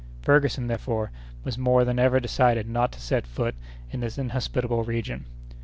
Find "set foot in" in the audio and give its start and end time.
2.99-3.99